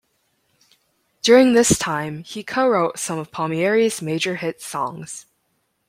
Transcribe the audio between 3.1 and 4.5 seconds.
of Palmieri's major